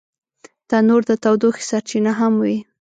تنور 0.69 1.01
د 1.09 1.11
تودوخې 1.23 1.63
سرچینه 1.69 2.11
هم 2.19 2.33
وي 2.43 2.57